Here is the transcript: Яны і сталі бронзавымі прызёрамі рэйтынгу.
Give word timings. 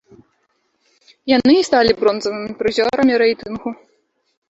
Яны 1.35 1.53
і 1.59 1.67
сталі 1.69 1.91
бронзавымі 2.01 2.59
прызёрамі 2.65 3.13
рэйтынгу. 3.27 3.69